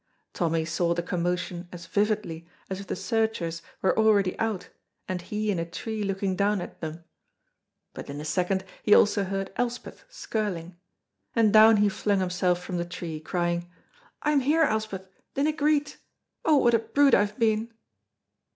[0.33, 4.69] Tommy saw the commotion as vividly as if the searchers were already out
[5.07, 7.03] and he in a tree looking down at them;
[7.93, 10.75] but in a second he also heard Elspeth skirling,
[11.35, 13.69] and down he flung himself from the tree, crying,
[14.23, 15.99] "I'm here, Elspeth, dinna greet;
[16.43, 17.71] oh, what a brute I've been!"